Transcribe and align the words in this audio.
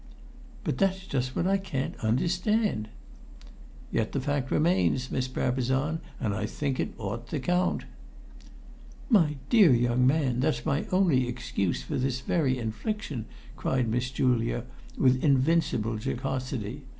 "But 0.63 0.79
that's 0.79 1.05
just 1.05 1.35
what 1.35 1.45
I 1.45 1.57
can't 1.59 1.95
understand!" 1.97 2.89
"Yet 3.91 4.13
the 4.13 4.19
fact 4.19 4.49
remains, 4.49 5.11
Miss 5.11 5.27
Brabazon, 5.27 5.99
and 6.19 6.33
I 6.33 6.47
think 6.47 6.79
it 6.79 6.95
ought 6.97 7.27
to 7.27 7.39
count." 7.39 7.83
"My 9.11 9.35
dear 9.51 9.71
young 9.75 10.07
man, 10.07 10.39
that's 10.39 10.65
my 10.65 10.87
only 10.91 11.27
excuse 11.27 11.83
for 11.83 11.97
this 11.97 12.21
very 12.21 12.57
infliction!" 12.57 13.25
cried 13.55 13.87
Miss 13.89 14.09
Julia, 14.09 14.63
with 14.97 15.23
invincible 15.23 15.99
jocosity. 15.99 16.81